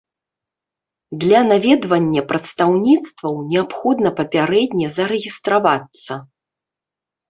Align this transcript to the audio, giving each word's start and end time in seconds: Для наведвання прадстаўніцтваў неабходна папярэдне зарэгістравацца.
Для 1.23 1.41
наведвання 1.51 2.21
прадстаўніцтваў 2.33 3.35
неабходна 3.53 4.09
папярэдне 4.23 4.87
зарэгістравацца. 5.01 6.13